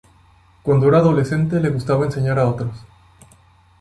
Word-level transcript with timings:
Cuando 0.63 0.87
era 0.87 0.97
adolescente 0.97 1.59
le 1.59 1.69
gustaba 1.69 2.05
enseñar 2.07 2.39
a 2.39 2.47
otros. 2.49 2.73